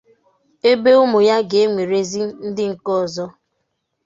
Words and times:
ebe 0.71 0.91
ụmụ 1.03 1.19
ya 1.29 1.37
ga-enwerezị 1.49 2.21
ndị 2.47 2.63
nke 2.71 2.91
ọzọ 3.03 3.25